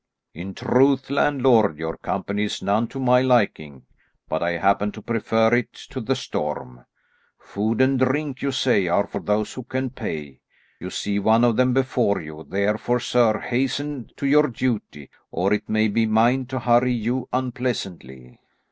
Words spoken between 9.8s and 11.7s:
pay; you see one of